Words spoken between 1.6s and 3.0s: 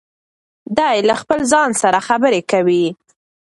سره خبرې کوي.